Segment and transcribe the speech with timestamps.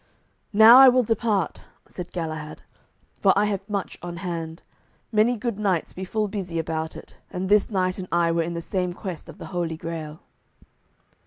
[0.51, 2.63] "Now I will depart," said Galahad,
[3.19, 4.63] "for I have much on hand;
[5.11, 8.55] many good knights be full busy about it, and this knight and I were in
[8.55, 10.19] the same quest of the Holy Grail."